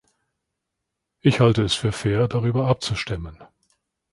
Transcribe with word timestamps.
Ich 1.19 1.41
halte 1.41 1.61
es 1.61 1.75
für 1.75 1.91
fair, 1.91 2.27
darüber 2.27 2.67
abzustimmen. 2.67 3.37